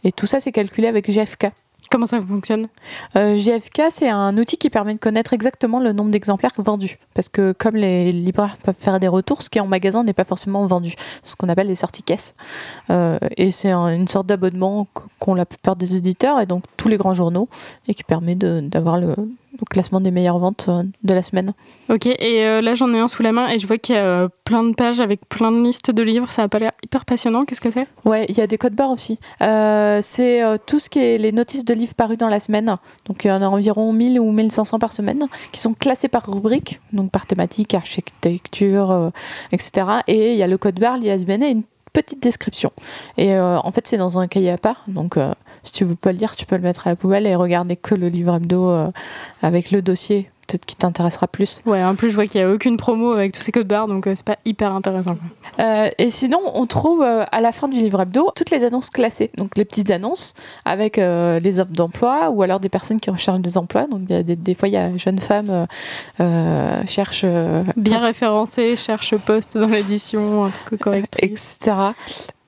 Et 0.05 0.13
tout 0.13 0.27
ça, 0.27 0.39
c'est 0.39 0.53
calculé 0.53 0.87
avec 0.87 1.11
GFK. 1.11 1.51
Comment 1.89 2.05
ça 2.05 2.21
fonctionne? 2.21 2.67
Euh, 3.15 3.37
GFK, 3.37 3.83
c'est 3.89 4.09
un 4.09 4.37
outil 4.37 4.57
qui 4.57 4.69
permet 4.69 4.93
de 4.93 4.99
connaître 4.99 5.33
exactement 5.33 5.79
le 5.79 5.93
nombre 5.93 6.11
d'exemplaires 6.11 6.51
vendus. 6.57 6.99
Parce 7.17 7.29
que 7.29 7.51
comme 7.51 7.75
les 7.75 8.11
libraires 8.11 8.57
peuvent 8.63 8.75
faire 8.77 8.99
des 8.99 9.07
retours, 9.07 9.41
ce 9.41 9.49
qui 9.49 9.57
est 9.57 9.61
en 9.61 9.65
magasin 9.65 10.03
n'est 10.03 10.13
pas 10.13 10.23
forcément 10.23 10.63
vendu. 10.67 10.93
C'est 11.23 11.31
ce 11.31 11.35
qu'on 11.35 11.49
appelle 11.49 11.65
les 11.65 11.73
sorties 11.73 12.03
caisses. 12.03 12.35
Euh, 12.91 13.17
et 13.37 13.49
c'est 13.49 13.71
un- 13.71 13.87
une 13.87 14.07
sorte 14.07 14.27
d'abonnement 14.27 14.85
qu'ont 15.17 15.33
la 15.33 15.47
plupart 15.47 15.75
des 15.75 15.97
éditeurs 15.97 16.39
et 16.39 16.45
donc 16.45 16.63
tous 16.77 16.89
les 16.89 16.97
grands 16.97 17.15
journaux 17.15 17.49
et 17.87 17.95
qui 17.95 18.03
permet 18.03 18.35
de- 18.35 18.59
d'avoir 18.61 18.99
le, 18.99 19.07
le 19.15 19.65
classement 19.67 19.99
des 19.99 20.11
meilleures 20.11 20.37
ventes 20.37 20.67
euh, 20.69 20.83
de 21.03 21.13
la 21.15 21.23
semaine. 21.23 21.53
Ok, 21.89 22.05
et 22.05 22.45
euh, 22.45 22.61
là 22.61 22.75
j'en 22.75 22.93
ai 22.93 22.99
un 22.99 23.07
sous 23.07 23.23
la 23.23 23.31
main 23.31 23.47
et 23.47 23.57
je 23.57 23.65
vois 23.65 23.79
qu'il 23.79 23.95
y 23.95 23.97
a 23.97 24.03
euh, 24.05 24.27
plein 24.43 24.61
de 24.63 24.75
pages 24.75 24.99
avec 24.99 25.27
plein 25.27 25.51
de 25.51 25.63
listes 25.63 25.89
de 25.89 26.03
livres. 26.03 26.29
Ça 26.31 26.43
a 26.43 26.47
pas 26.47 26.59
l'air 26.59 26.73
hyper 26.83 27.03
passionnant. 27.05 27.41
Qu'est-ce 27.41 27.61
que 27.61 27.71
c'est? 27.71 27.87
Ouais, 28.05 28.27
il 28.29 28.37
y 28.37 28.41
a 28.41 28.45
des 28.47 28.59
codes 28.59 28.75
barres 28.75 28.91
aussi. 28.91 29.17
C'est 30.01 30.41
tout 30.67 30.79
ce 30.79 30.89
qui 30.89 30.99
est 30.99 31.17
les 31.17 31.31
notices 31.31 31.65
de 31.65 31.73
livres 31.73 31.93
parus 31.95 32.17
dans 32.17 32.29
la 32.29 32.39
semaine. 32.39 32.75
Donc 33.05 33.23
il 33.25 33.27
y 33.27 33.31
en 33.31 33.41
a 33.41 33.47
environ 33.47 33.91
1000 33.91 34.19
ou 34.19 34.31
1500 34.31 34.79
par 34.79 34.91
semaine 34.91 35.25
qui 35.51 35.59
sont 35.59 35.73
classés 35.73 36.07
par 36.07 36.31
rubrique, 36.31 36.79
donc 36.93 37.06
par 37.07 37.25
thématique, 37.25 37.73
architecture, 37.73 38.91
euh, 38.91 39.09
etc. 39.51 39.87
Et 40.07 40.33
il 40.33 40.37
y 40.37 40.43
a 40.43 40.47
le 40.47 40.57
code 40.57 40.79
barre, 40.79 40.97
l'ISBN 40.97 41.43
et 41.43 41.51
une 41.51 41.63
petite 41.93 42.21
description. 42.21 42.71
Et 43.17 43.33
euh, 43.35 43.57
en 43.59 43.71
fait, 43.71 43.87
c'est 43.87 43.97
dans 43.97 44.19
un 44.19 44.27
cahier 44.27 44.51
à 44.51 44.57
part. 44.57 44.83
Donc 44.87 45.17
euh, 45.17 45.33
si 45.63 45.73
tu 45.73 45.85
veux 45.85 45.95
pas 45.95 46.11
le 46.11 46.19
lire, 46.19 46.35
tu 46.35 46.45
peux 46.45 46.55
le 46.55 46.61
mettre 46.61 46.87
à 46.87 46.91
la 46.91 46.95
poubelle 46.95 47.27
et 47.27 47.35
regarder 47.35 47.75
que 47.75 47.95
le 47.95 48.09
livre 48.09 48.35
hebdo 48.35 48.91
avec 49.41 49.71
le 49.71 49.81
dossier. 49.81 50.29
Peut-être 50.47 50.65
qui 50.65 50.75
t'intéressera 50.77 51.27
plus. 51.27 51.61
Ouais, 51.65 51.83
en 51.83 51.95
plus 51.95 52.09
je 52.09 52.15
vois 52.15 52.25
qu'il 52.25 52.39
y 52.39 52.43
a 52.43 52.49
aucune 52.49 52.77
promo 52.77 53.11
avec 53.11 53.33
tous 53.33 53.41
ces 53.41 53.51
codes 53.51 53.67
barres, 53.67 53.87
donc 53.87 54.07
euh, 54.07 54.13
c'est 54.15 54.25
pas 54.25 54.37
hyper 54.45 54.71
intéressant. 54.71 55.17
Euh, 55.59 55.89
et 55.97 56.09
sinon, 56.09 56.39
on 56.53 56.65
trouve 56.67 57.03
euh, 57.03 57.25
à 57.31 57.41
la 57.41 57.51
fin 57.51 57.67
du 57.67 57.79
livre 57.79 58.01
hebdo 58.01 58.31
toutes 58.35 58.51
les 58.51 58.63
annonces 58.63 58.89
classées. 58.89 59.29
Donc 59.35 59.57
les 59.57 59.65
petites 59.65 59.91
annonces 59.91 60.35
avec 60.63 60.97
euh, 60.97 61.39
les 61.39 61.59
offres 61.59 61.73
d'emploi 61.73 62.29
ou 62.29 62.43
alors 62.43 62.59
des 62.59 62.69
personnes 62.69 62.99
qui 62.99 63.09
recherchent 63.09 63.39
des 63.39 63.57
emplois. 63.57 63.87
Donc 63.87 64.01
il 64.07 64.15
y 64.15 64.19
a 64.19 64.23
des, 64.23 64.35
des 64.35 64.55
fois, 64.55 64.69
il 64.69 64.73
y 64.73 64.77
a 64.77 64.87
une 64.87 64.99
jeune 64.99 65.19
femme 65.19 65.49
euh, 65.49 65.65
euh, 66.21 66.81
cherche 66.87 67.25
Bien 67.75 67.99
référencé, 67.99 68.75
cherche 68.75 69.15
poste 69.17 69.57
dans 69.57 69.67
l'édition, 69.67 70.45
un 70.45 70.49
truc 70.49 70.79
correct. 70.79 71.15
etc. 71.19 71.75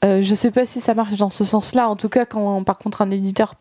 Euh, 0.05 0.21
je 0.21 0.33
sais 0.33 0.51
pas 0.51 0.65
si 0.65 0.79
ça 0.79 0.93
marche 0.93 1.15
dans 1.17 1.29
ce 1.29 1.43
sens-là. 1.43 1.89
En 1.89 1.95
tout 1.95 2.09
cas, 2.09 2.25
quand 2.25 2.63
par 2.63 2.77
contre 2.77 3.01
un 3.01 3.11
éditeur 3.11 3.55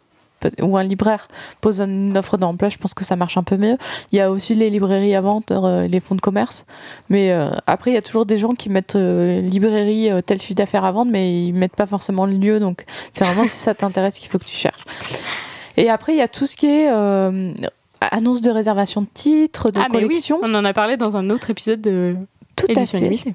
ou 0.62 0.76
un 0.76 0.82
libraire 0.82 1.28
pose 1.60 1.80
une 1.80 2.16
offre 2.16 2.36
d'emploi, 2.36 2.68
je 2.68 2.78
pense 2.78 2.94
que 2.94 3.04
ça 3.04 3.16
marche 3.16 3.36
un 3.36 3.42
peu 3.42 3.56
mieux. 3.56 3.76
Il 4.12 4.18
y 4.18 4.20
a 4.20 4.30
aussi 4.30 4.54
les 4.54 4.70
librairies 4.70 5.14
à 5.14 5.20
vente, 5.20 5.50
euh, 5.50 5.86
les 5.86 6.00
fonds 6.00 6.14
de 6.14 6.20
commerce. 6.20 6.66
Mais 7.08 7.32
euh, 7.32 7.50
après, 7.66 7.90
il 7.90 7.94
y 7.94 7.98
a 7.98 8.02
toujours 8.02 8.26
des 8.26 8.38
gens 8.38 8.54
qui 8.54 8.68
mettent 8.68 8.96
euh, 8.96 9.40
librairie 9.40 10.10
euh, 10.10 10.20
tel 10.20 10.40
chiffre 10.40 10.54
d'affaires 10.54 10.84
à 10.84 10.92
vendre, 10.92 11.10
mais 11.10 11.44
ils 11.44 11.52
mettent 11.52 11.76
pas 11.76 11.86
forcément 11.86 12.26
le 12.26 12.34
lieu. 12.34 12.60
Donc 12.60 12.84
c'est 13.12 13.24
vraiment 13.24 13.44
si 13.46 13.58
ça 13.58 13.74
t'intéresse 13.74 14.18
qu'il 14.18 14.30
faut 14.30 14.38
que 14.38 14.44
tu 14.44 14.56
cherches. 14.56 14.84
Et 15.76 15.90
après, 15.90 16.12
il 16.12 16.18
y 16.18 16.22
a 16.22 16.28
tout 16.28 16.46
ce 16.46 16.56
qui 16.56 16.66
est 16.66 16.88
annonce 18.00 18.42
de 18.42 18.50
réservation 18.50 19.02
de 19.02 19.08
titres, 19.12 19.70
de 19.70 19.80
ah, 19.80 19.86
oui, 19.90 20.02
collection. 20.02 20.38
on 20.42 20.54
en 20.54 20.64
a 20.64 20.72
parlé 20.72 20.96
dans 20.96 21.16
un 21.16 21.30
autre 21.30 21.50
épisode 21.50 21.80
de 21.80 22.16
Tout 22.66 22.72
à 22.76 22.84
fait. 22.86 23.00
limitée. 23.00 23.34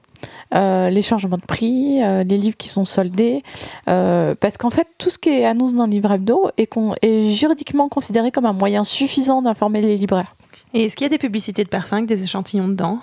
Euh, 0.53 0.89
les 0.89 1.01
changements 1.01 1.37
de 1.37 1.45
prix, 1.45 2.01
euh, 2.03 2.23
les 2.23 2.37
livres 2.37 2.57
qui 2.57 2.69
sont 2.69 2.85
soldés, 2.85 3.41
euh, 3.89 4.35
parce 4.39 4.57
qu'en 4.57 4.69
fait 4.69 4.87
tout 4.97 5.09
ce 5.09 5.17
qui 5.17 5.29
est 5.29 5.45
annonce 5.45 5.73
dans 5.73 5.85
le 5.85 5.91
livre 5.91 6.11
hebdo 6.11 6.49
est, 6.57 6.67
con- 6.67 6.93
est 7.01 7.31
juridiquement 7.31 7.89
considéré 7.89 8.29
comme 8.31 8.45
un 8.45 8.53
moyen 8.53 8.83
suffisant 8.83 9.41
d'informer 9.41 9.81
les 9.81 9.97
libraires. 9.97 10.35
Et 10.75 10.85
est-ce 10.85 10.95
qu'il 10.95 11.05
y 11.05 11.07
a 11.07 11.09
des 11.09 11.17
publicités 11.17 11.63
de 11.63 11.69
parfums 11.69 11.93
avec 11.93 12.05
des 12.07 12.23
échantillons 12.23 12.67
dedans? 12.67 12.99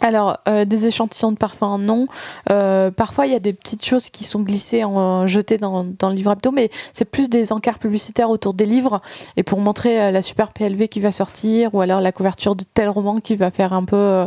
Alors, 0.00 0.38
euh, 0.48 0.64
des 0.64 0.86
échantillons 0.86 1.32
de 1.32 1.36
parfums, 1.36 1.78
non. 1.78 2.06
Euh, 2.50 2.90
parfois, 2.90 3.26
il 3.26 3.32
y 3.32 3.36
a 3.36 3.38
des 3.40 3.52
petites 3.52 3.84
choses 3.84 4.08
qui 4.08 4.24
sont 4.24 4.40
glissées, 4.40 4.82
en, 4.82 5.26
jetées 5.26 5.58
dans, 5.58 5.84
dans 5.98 6.08
le 6.08 6.14
livre 6.14 6.32
hebdo, 6.32 6.50
mais 6.50 6.70
c'est 6.92 7.04
plus 7.04 7.28
des 7.28 7.52
encarts 7.52 7.78
publicitaires 7.78 8.30
autour 8.30 8.54
des 8.54 8.66
livres 8.66 9.02
et 9.36 9.42
pour 9.42 9.60
montrer 9.60 10.00
euh, 10.00 10.10
la 10.10 10.22
super 10.22 10.52
PLV 10.52 10.88
qui 10.88 11.00
va 11.00 11.12
sortir 11.12 11.74
ou 11.74 11.80
alors 11.82 12.00
la 12.00 12.12
couverture 12.12 12.56
de 12.56 12.64
tel 12.74 12.88
roman 12.88 13.20
qui 13.20 13.36
va 13.36 13.50
faire 13.50 13.72
un 13.72 13.84
peu 13.84 13.96
euh, 13.96 14.26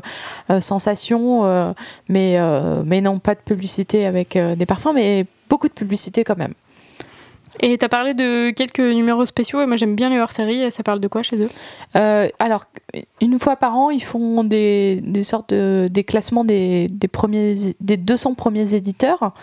euh, 0.51 0.61
sensation. 0.61 1.45
euh, 1.45 1.73
mais, 2.07 2.37
euh, 2.37 2.83
mais 2.85 3.01
non, 3.01 3.19
pas 3.19 3.35
de 3.35 3.39
publicité 3.39 4.05
avec 4.05 4.35
euh, 4.35 4.55
des 4.55 4.65
parfums, 4.65 4.93
mais 4.93 5.25
beaucoup 5.49 5.67
de 5.67 5.73
publicité 5.73 6.23
quand 6.23 6.37
même. 6.37 6.53
Et 7.59 7.77
t'as 7.77 7.89
parlé 7.89 8.13
de 8.13 8.51
quelques 8.51 8.79
numéros 8.79 9.25
spéciaux, 9.25 9.61
et 9.61 9.65
moi 9.65 9.75
j'aime 9.75 9.95
bien 9.95 10.09
les 10.09 10.19
hors-séries, 10.19 10.71
ça 10.71 10.83
parle 10.83 10.99
de 10.99 11.07
quoi 11.07 11.23
chez 11.23 11.37
eux? 11.41 11.49
Euh, 11.95 12.27
alors, 12.39 12.65
une 13.21 13.39
fois 13.39 13.55
par 13.55 13.75
an, 13.75 13.89
ils 13.89 14.03
font 14.03 14.43
des, 14.43 15.01
des 15.03 15.23
sortes 15.23 15.53
de 15.53 15.87
des 15.89 16.03
classements 16.03 16.43
des, 16.43 16.87
des, 16.89 17.07
premiers, 17.07 17.55
des 17.79 17.97
200 17.97 18.33
premiers 18.35 18.73
éditeurs, 18.73 19.33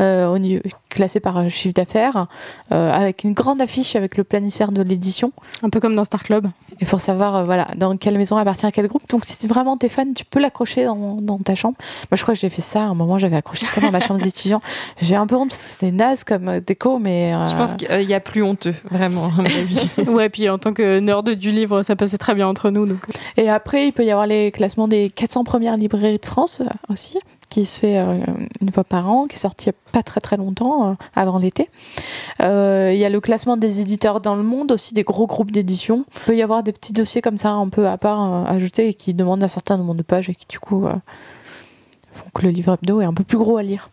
euh, 0.00 0.28
au 0.28 0.38
niveau- 0.38 0.62
classés 0.90 1.18
par 1.20 1.48
chiffre 1.50 1.74
d'affaires, 1.74 2.26
euh, 2.70 2.92
avec 2.92 3.24
une 3.24 3.32
grande 3.32 3.60
affiche 3.60 3.96
avec 3.96 4.16
le 4.16 4.22
planifière 4.22 4.70
de 4.70 4.80
l'édition, 4.82 5.32
Un 5.62 5.70
peu 5.70 5.80
comme 5.80 5.96
dans 5.96 6.04
Star 6.04 6.22
Club. 6.22 6.46
et 6.80 6.84
pour 6.84 7.00
savoir 7.00 7.34
euh, 7.36 7.44
voilà, 7.44 7.66
dans 7.76 7.96
quelle 7.96 8.16
maison 8.16 8.36
appartient 8.36 8.64
à 8.66 8.70
quel 8.70 8.86
groupe. 8.86 9.02
Donc, 9.08 9.24
si 9.24 9.46
vraiment 9.48 9.76
t'es 9.76 9.88
fan, 9.88 10.14
tu 10.14 10.24
peux 10.24 10.38
l'accrocher 10.40 10.84
dans, 10.84 11.16
dans 11.20 11.38
ta 11.38 11.54
chambre. 11.56 11.74
Moi, 12.10 12.16
je 12.16 12.22
crois 12.22 12.34
que 12.34 12.40
j'ai 12.40 12.48
fait 12.48 12.62
ça. 12.62 12.82
À 12.82 12.86
un 12.86 12.94
moment, 12.94 13.18
j'avais 13.18 13.36
accroché 13.36 13.66
ça 13.66 13.80
dans 13.80 13.90
ma 13.90 13.98
chambre 14.00 14.20
d'étudiant. 14.22 14.60
J'ai 15.00 15.16
un 15.16 15.26
peu 15.26 15.34
honte 15.34 15.48
parce 15.50 15.62
que 15.62 15.68
c'était 15.68 15.90
naze 15.92 16.22
comme 16.24 16.60
déco, 16.60 16.98
mais. 17.00 17.34
euh, 17.34 17.46
Je 17.46 17.56
pense 17.56 17.74
qu'il 17.74 18.02
y 18.02 18.14
a 18.14 18.20
plus 18.20 18.42
honteux, 18.42 18.74
vraiment, 18.90 19.24
à 19.26 19.28
mon 19.30 19.44
avis. 19.44 19.88
ouais, 20.08 20.28
puis 20.28 20.48
en 20.48 20.58
tant 20.58 20.72
que 20.72 21.00
nerd 21.00 21.28
du 21.30 21.50
livre, 21.50 21.82
ça 21.82 21.96
passait 21.96 22.18
très 22.18 22.34
bien 22.34 22.46
entre 22.46 22.70
nous. 22.70 22.86
Donc. 22.86 23.00
Et 23.36 23.50
après, 23.50 23.88
il 23.88 23.92
peut 23.92 24.04
y 24.04 24.10
avoir 24.12 24.26
les 24.28 24.52
classements 24.52 24.86
des 24.88 25.10
400 25.10 25.42
premières 25.44 25.76
librairies 25.76 26.18
de 26.18 26.26
France 26.26 26.60
euh, 26.60 26.92
aussi, 26.92 27.18
qui 27.54 27.64
se 27.66 27.78
fait 27.78 27.98
euh, 27.98 28.18
une 28.60 28.72
fois 28.72 28.82
par 28.82 29.08
an, 29.08 29.26
qui 29.26 29.36
est 29.36 29.38
sorti 29.38 29.66
il 29.66 29.68
n'y 29.68 29.76
a 29.76 29.92
pas 29.92 30.02
très 30.02 30.20
très 30.20 30.36
longtemps, 30.36 30.90
euh, 30.90 30.94
avant 31.14 31.38
l'été. 31.38 31.70
Euh, 32.40 32.90
Il 32.92 32.98
y 32.98 33.04
a 33.04 33.08
le 33.08 33.20
classement 33.20 33.56
des 33.56 33.78
éditeurs 33.78 34.20
dans 34.20 34.34
le 34.34 34.42
monde, 34.42 34.72
aussi 34.72 34.92
des 34.92 35.04
gros 35.04 35.28
groupes 35.28 35.52
d'édition. 35.52 36.04
Il 36.14 36.20
peut 36.26 36.36
y 36.36 36.42
avoir 36.42 36.64
des 36.64 36.72
petits 36.72 36.92
dossiers 36.92 37.22
comme 37.22 37.38
ça, 37.38 37.50
un 37.50 37.68
peu 37.68 37.86
à 37.86 37.96
part, 37.96 38.50
ajoutés, 38.50 38.94
qui 38.94 39.14
demandent 39.14 39.44
un 39.44 39.48
certain 39.48 39.76
nombre 39.76 39.94
de 39.94 40.02
pages 40.02 40.28
et 40.28 40.34
qui 40.34 40.46
du 40.48 40.58
coup 40.58 40.84
font 42.12 42.30
que 42.34 42.42
le 42.42 42.50
livre 42.50 42.74
hebdo 42.74 43.00
est 43.00 43.04
un 43.04 43.14
peu 43.14 43.22
plus 43.22 43.38
gros 43.38 43.56
à 43.56 43.62
lire. 43.62 43.90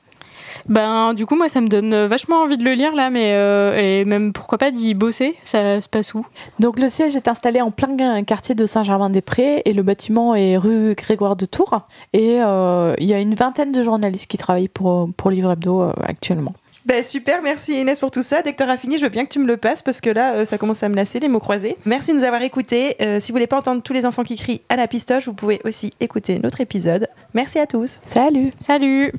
Ben, 0.68 1.14
du 1.14 1.26
coup, 1.26 1.36
moi, 1.36 1.50
ça 1.50 1.62
me 1.62 1.68
donne 1.68 2.06
vachement 2.06 2.42
envie 2.44 2.58
de 2.58 2.64
le 2.64 2.74
lire 2.74 2.96
là, 2.96 3.10
mais 3.10 3.34
euh, 3.34 3.78
et 3.78 4.06
même 4.06 4.34
pourquoi 4.34 4.58
pas 4.58 4.72
d'y 4.72 4.94
bosser. 4.94 5.36
Ça 5.44 5.82
se 5.82 5.90
passe 5.90 6.14
où? 6.14 6.26
Donc 6.60 6.80
le 6.80 6.90
siège 6.90 7.16
est 7.16 7.28
installé 7.28 7.62
en 7.62 7.72
plein 7.72 8.24
quartier 8.24 8.56
de 8.56 8.66
Saint-Germain-des-Prés 8.66 9.62
et 9.66 9.74
le 9.74 9.84
bâtiment 9.84 10.36
est 10.36 10.58
rue 10.58 10.96
Grégoire 10.96 11.36
de 11.36 11.46
Tours. 11.46 11.82
Et 12.14 12.38
euh, 12.42 12.94
il 12.98 13.08
y 13.08 13.14
a 13.14 13.20
une 13.20 13.36
vingtaine 13.36 13.72
de 13.72 13.84
journalistes 13.84 14.30
qui 14.30 14.38
travaillent 14.38 14.68
pour, 14.68 15.10
pour 15.16 15.32
Livre 15.32 15.52
Hebdo 15.52 15.82
euh, 15.82 15.94
actuellement. 16.04 16.54
Ben, 16.86 17.04
super, 17.04 17.42
merci 17.44 17.80
Inès 17.80 18.00
pour 18.00 18.10
tout 18.10 18.24
ça. 18.24 18.42
Dès 18.42 18.54
que 18.54 18.58
tu 18.58 18.64
auras 18.64 18.78
fini, 18.78 18.98
je 18.98 19.04
veux 19.04 19.10
bien 19.10 19.26
que 19.26 19.32
tu 19.32 19.40
me 19.40 19.46
le 19.46 19.58
passes 19.58 19.84
parce 19.84 20.02
que 20.02 20.10
là, 20.10 20.34
euh, 20.34 20.46
ça 20.46 20.58
commence 20.58 20.82
à 20.82 20.90
me 20.90 20.96
lasser 20.96 21.20
les 21.20 21.28
mots 21.28 21.40
croisés. 21.40 21.78
Merci 21.86 22.12
de 22.12 22.18
nous 22.18 22.24
avoir 22.24 22.42
écoutés. 22.42 22.96
Euh, 23.02 23.20
si 23.20 23.32
vous 23.32 23.36
voulez 23.36 23.48
pas 23.48 23.58
entendre 23.58 23.84
tous 23.84 23.94
les 23.94 24.06
enfants 24.06 24.24
qui 24.24 24.36
crient 24.36 24.62
à 24.68 24.76
la 24.76 24.88
pistoche, 24.88 25.28
vous 25.28 25.34
pouvez 25.34 25.62
aussi 25.64 25.92
écouter 26.00 26.40
notre 26.40 26.60
épisode. 26.60 27.08
Merci 27.34 27.60
à 27.60 27.68
tous. 27.68 28.00
Salut 28.04 28.52
Salut 28.60 29.14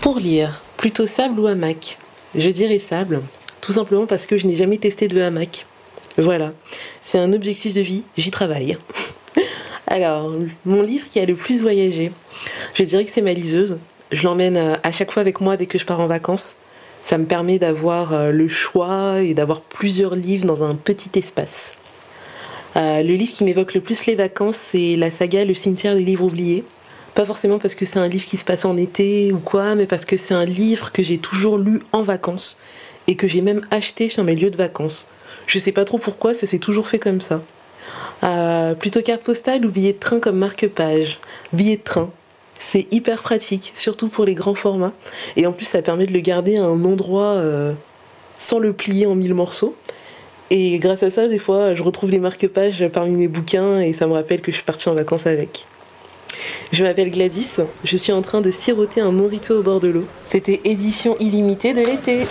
Pour 0.00 0.18
lire, 0.18 0.62
plutôt 0.78 1.04
sable 1.04 1.38
ou 1.38 1.46
hamac? 1.46 1.98
Je 2.34 2.48
dirais 2.48 2.78
sable, 2.78 3.20
tout 3.60 3.72
simplement 3.72 4.06
parce 4.06 4.24
que 4.24 4.38
je 4.38 4.46
n'ai 4.46 4.56
jamais 4.56 4.78
testé 4.78 5.08
de 5.08 5.20
hamac. 5.20 5.66
Voilà, 6.16 6.52
c'est 7.02 7.18
un 7.18 7.34
objectif 7.34 7.74
de 7.74 7.82
vie, 7.82 8.04
j'y 8.16 8.30
travaille. 8.30 8.78
Alors, 9.86 10.32
mon 10.64 10.82
livre 10.82 11.06
qui 11.08 11.20
a 11.20 11.26
le 11.26 11.34
plus 11.34 11.60
voyagé, 11.60 12.12
je 12.74 12.84
dirais 12.84 13.04
que 13.04 13.10
c'est 13.10 13.20
ma 13.20 13.34
liseuse. 13.34 13.78
Je 14.10 14.24
l'emmène 14.24 14.56
euh, 14.56 14.76
à 14.82 14.90
chaque 14.90 15.12
fois 15.12 15.20
avec 15.20 15.40
moi 15.40 15.58
dès 15.58 15.66
que 15.66 15.78
je 15.78 15.84
pars 15.84 16.00
en 16.00 16.06
vacances. 16.06 16.56
Ça 17.02 17.18
me 17.18 17.26
permet 17.26 17.58
d'avoir 17.58 18.14
euh, 18.14 18.32
le 18.32 18.48
choix 18.48 19.20
et 19.22 19.34
d'avoir 19.34 19.60
plusieurs 19.60 20.14
livres 20.14 20.46
dans 20.46 20.62
un 20.62 20.76
petit 20.76 21.10
espace. 21.18 21.72
Euh, 22.76 23.02
le 23.02 23.14
livre 23.14 23.32
qui 23.32 23.44
m'évoque 23.44 23.74
le 23.74 23.82
plus 23.82 24.06
les 24.06 24.14
vacances, 24.14 24.56
c'est 24.56 24.96
la 24.96 25.10
saga 25.10 25.44
Le 25.44 25.54
cimetière 25.54 25.94
des 25.94 26.04
livres 26.04 26.24
oubliés. 26.24 26.64
Pas 27.14 27.24
forcément 27.24 27.58
parce 27.58 27.74
que 27.74 27.84
c'est 27.84 27.98
un 27.98 28.06
livre 28.06 28.24
qui 28.24 28.36
se 28.36 28.44
passe 28.44 28.64
en 28.64 28.76
été 28.76 29.32
ou 29.32 29.38
quoi, 29.38 29.74
mais 29.74 29.86
parce 29.86 30.04
que 30.04 30.16
c'est 30.16 30.34
un 30.34 30.44
livre 30.44 30.92
que 30.92 31.02
j'ai 31.02 31.18
toujours 31.18 31.58
lu 31.58 31.80
en 31.92 32.02
vacances 32.02 32.58
et 33.06 33.16
que 33.16 33.26
j'ai 33.26 33.40
même 33.40 33.62
acheté 33.70 34.08
sur 34.08 34.22
mes 34.24 34.36
lieux 34.36 34.50
de 34.50 34.56
vacances. 34.56 35.06
Je 35.46 35.58
sais 35.58 35.72
pas 35.72 35.84
trop 35.84 35.98
pourquoi, 35.98 36.34
ça 36.34 36.46
s'est 36.46 36.58
toujours 36.58 36.86
fait 36.86 36.98
comme 36.98 37.20
ça. 37.20 37.42
Euh, 38.22 38.74
plutôt 38.74 39.02
carte 39.02 39.22
postale 39.22 39.64
ou 39.64 39.70
billet 39.70 39.92
de 39.92 39.98
train 39.98 40.20
comme 40.20 40.36
marque-page? 40.36 41.18
Billet 41.52 41.76
de 41.76 41.82
train. 41.82 42.10
C'est 42.58 42.86
hyper 42.92 43.22
pratique, 43.22 43.72
surtout 43.74 44.08
pour 44.08 44.24
les 44.24 44.34
grands 44.34 44.54
formats. 44.54 44.92
Et 45.36 45.46
en 45.46 45.52
plus, 45.52 45.64
ça 45.64 45.80
permet 45.82 46.06
de 46.06 46.12
le 46.12 46.20
garder 46.20 46.58
à 46.58 46.64
un 46.64 46.84
endroit 46.84 47.32
euh, 47.36 47.72
sans 48.38 48.58
le 48.58 48.72
plier 48.72 49.06
en 49.06 49.14
mille 49.14 49.34
morceaux. 49.34 49.74
Et 50.50 50.78
grâce 50.78 51.02
à 51.02 51.10
ça, 51.10 51.26
des 51.26 51.38
fois, 51.38 51.74
je 51.74 51.82
retrouve 51.82 52.10
des 52.10 52.18
marque-pages 52.18 52.86
parmi 52.92 53.12
mes 53.12 53.28
bouquins 53.28 53.80
et 53.80 53.94
ça 53.94 54.06
me 54.06 54.12
rappelle 54.12 54.42
que 54.42 54.50
je 54.50 54.56
suis 54.56 54.64
partie 54.64 54.88
en 54.88 54.94
vacances 54.94 55.26
avec. 55.26 55.66
Je 56.72 56.84
m'appelle 56.84 57.10
Gladys, 57.10 57.56
je 57.82 57.96
suis 57.96 58.12
en 58.12 58.22
train 58.22 58.40
de 58.40 58.52
siroter 58.52 59.00
un 59.00 59.10
morito 59.10 59.58
au 59.58 59.62
bord 59.62 59.80
de 59.80 59.88
l'eau. 59.88 60.04
C'était 60.24 60.60
édition 60.64 61.16
illimitée 61.18 61.74
de 61.74 61.80
l'été. 61.80 62.26